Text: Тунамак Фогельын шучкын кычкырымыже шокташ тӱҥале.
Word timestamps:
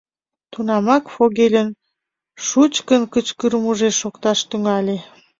Тунамак 0.51 1.03
Фогельын 1.13 1.69
шучкын 2.47 3.01
кычкырымыже 3.13 3.89
шокташ 3.99 4.39
тӱҥале. 4.49 4.97